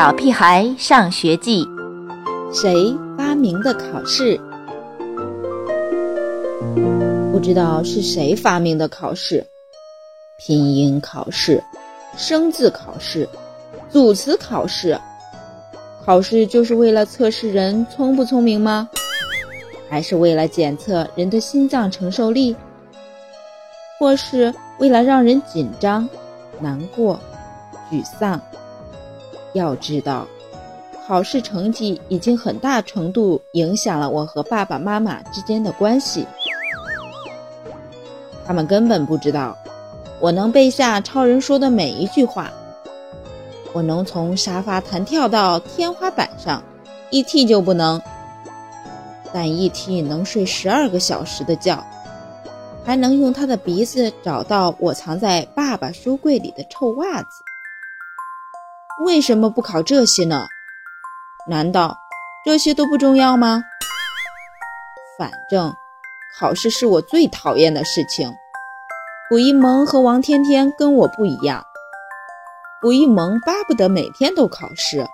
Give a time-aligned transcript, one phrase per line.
[0.00, 1.62] 小屁孩上学记》，
[2.54, 4.40] 谁发明的考试？
[7.30, 9.46] 不知道是谁发明的考试？
[10.38, 11.62] 拼音考试、
[12.16, 13.28] 生字考试、
[13.90, 14.98] 组词考试。
[16.02, 18.88] 考试就是为了测试人聪不聪明吗？
[19.90, 22.56] 还是为了检测人的心脏承受力？
[23.98, 26.08] 或是为了让人紧张、
[26.58, 27.20] 难过、
[27.92, 28.40] 沮丧？
[29.52, 30.26] 要知道，
[31.06, 36.26] 考试成绩已经很大程度影响了我和爸爸妈妈之间的关系。
[38.46, 39.56] 他们根本不知道，
[40.20, 42.50] 我能背下超人说的每一句话，
[43.72, 46.62] 我能从沙发弹跳到天花板上
[47.10, 47.44] ，E.T.
[47.44, 48.00] 就不能。
[49.32, 50.02] 但 E.T.
[50.02, 51.80] 能睡十二个小时的觉，
[52.84, 57.28] 还能用他的鼻子找到我藏在爸爸书柜里的臭袜子。
[59.00, 60.46] 为什么不考这些呢？
[61.48, 61.96] 难道
[62.44, 63.62] 这些都不重要吗？
[65.18, 65.74] 反正
[66.38, 68.30] 考试是我最讨厌的事情。
[69.30, 71.64] 卜一萌和王天天跟我不一样，
[72.82, 75.06] 卜一萌巴不得每天都考试，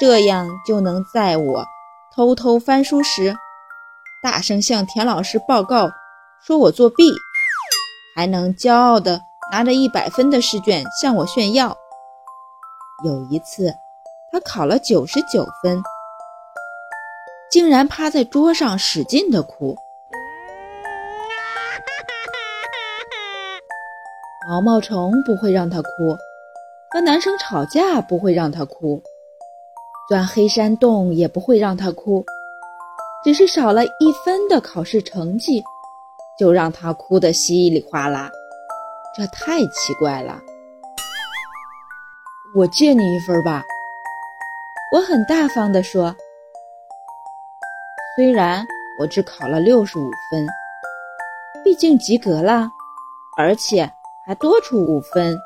[0.00, 1.64] 这样就能在我
[2.12, 3.36] 偷偷翻书时，
[4.20, 5.90] 大声向田老师报告
[6.44, 7.12] 说我作弊，
[8.16, 9.20] 还能骄傲地
[9.52, 11.76] 拿着一百分的试卷向我炫耀。
[13.04, 13.70] 有一次，
[14.32, 15.82] 他考了九十九分，
[17.50, 19.76] 竟然趴在桌上使劲的哭。
[24.48, 26.16] 毛毛虫不会让他哭，
[26.90, 29.02] 和男生吵架不会让他哭，
[30.08, 32.24] 钻黑山洞也不会让他哭，
[33.22, 35.62] 只是少了一分的考试成绩，
[36.38, 38.30] 就让他哭得稀里哗啦，
[39.14, 40.40] 这太奇怪了。
[42.56, 43.64] 我借你一分吧，
[44.92, 46.14] 我很大方地说。
[48.14, 48.64] 虽然
[49.00, 50.46] 我只考了六十五分，
[51.64, 52.70] 毕竟及格了，
[53.36, 53.90] 而且
[54.24, 55.36] 还多出五分。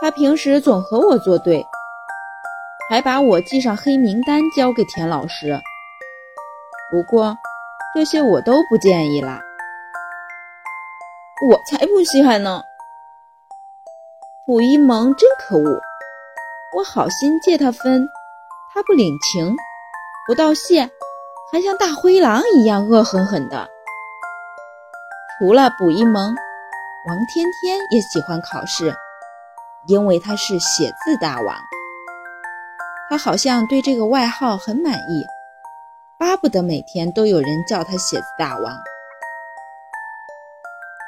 [0.00, 1.66] 他平时总和我作对，
[2.88, 5.58] 还把我记上黑名单交给田老师。
[6.88, 7.36] 不过
[7.96, 9.42] 这些我都不建议啦，
[11.50, 12.62] 我才不稀罕呢。
[14.48, 15.78] 卜一萌真可恶！
[16.74, 18.08] 我好心借他分，
[18.72, 19.54] 他不领情，
[20.26, 20.88] 不道谢，
[21.52, 23.68] 还像大灰狼一样恶狠狠的。
[25.38, 26.34] 除了卜一萌，
[27.06, 28.96] 王天天也喜欢考试，
[29.86, 31.54] 因为他是写字大王。
[33.10, 35.26] 他好像对这个外号很满意，
[36.18, 38.74] 巴不得每天都有人叫他写字大王。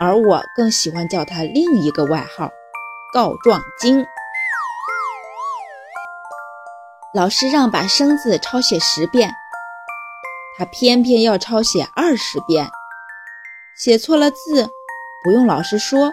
[0.00, 2.50] 而我更喜欢叫他另一个外号。
[3.16, 4.04] 告状精。
[7.14, 9.32] 老师让把生字抄写十遍，
[10.58, 12.68] 他偏偏要抄写二十遍。
[13.74, 14.68] 写错了字，
[15.24, 16.12] 不用老师说，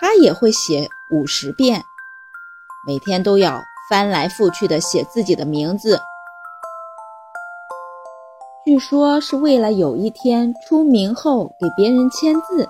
[0.00, 1.84] 他也会写五十遍。
[2.84, 6.00] 每天都要翻来覆去的写自己的名字，
[8.66, 12.68] 据说是为了有一天出名后给别人签字。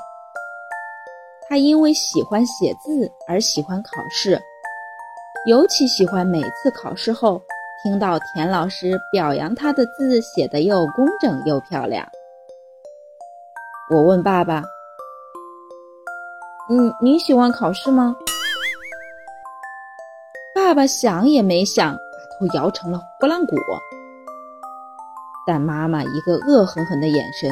[1.54, 4.36] 他因为喜欢写字而喜欢考试，
[5.46, 7.40] 尤其喜欢每次考试后
[7.80, 12.04] 听到田老师表扬他的字写得又工整又漂亮。
[13.88, 14.64] 我问爸爸
[16.70, 18.16] ：“嗯，你喜欢考试吗？”
[20.56, 23.54] 爸爸想也没想，把头摇成了拨浪鼓。
[25.46, 27.48] 但妈妈一个恶狠狠的眼神。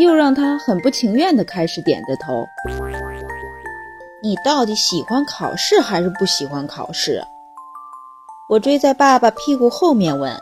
[0.00, 2.46] 又让他很不情愿地开始点着头。
[4.22, 7.22] 你到底喜欢考试还是不喜欢考试？
[8.48, 10.40] 我追在爸爸屁股后面问。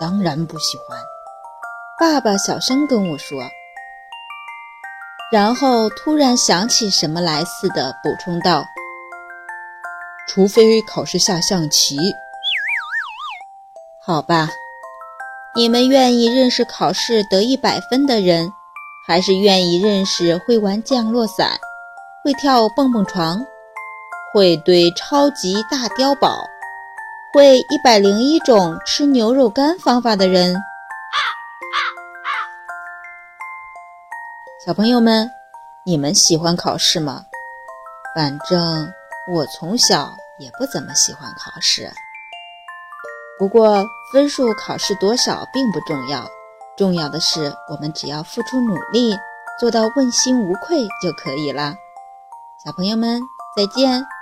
[0.00, 0.98] 当然不喜欢，
[1.98, 3.42] 爸爸小声跟我说，
[5.32, 8.64] 然后突然想起什么来似的补充道
[10.28, 11.96] ：“除非考试下象棋。”
[14.00, 14.48] 好吧。
[15.56, 18.52] 你们愿意认识考试得一百分的人，
[19.06, 21.58] 还是愿意认识会玩降落伞、
[22.22, 23.44] 会跳蹦蹦床、
[24.32, 26.38] 会堆超级大碉堡、
[27.32, 30.54] 会一百零一种吃牛肉干方法的人？
[34.64, 35.28] 小朋友们，
[35.84, 37.24] 你们喜欢考试吗？
[38.14, 38.92] 反正
[39.32, 41.90] 我从小也不怎么喜欢考试。
[43.38, 46.26] 不过，分数考试多少并不重要，
[46.76, 49.16] 重要的是我们只要付出努力，
[49.60, 51.74] 做到问心无愧就可以了。
[52.64, 53.20] 小朋友们，
[53.56, 54.17] 再见。